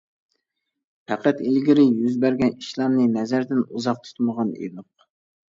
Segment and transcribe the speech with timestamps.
[1.11, 5.09] پەقەت ئىلگىرى يۈز بەرگەن ئىشلارنى نەزەردىن ئۇزاق تۇتمىغان ئىدۇق.